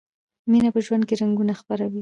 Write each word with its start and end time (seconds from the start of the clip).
مینه 0.51 0.69
په 0.75 0.79
ژوند 0.85 1.03
کې 1.07 1.15
رنګونه 1.21 1.53
خپروي. 1.59 1.89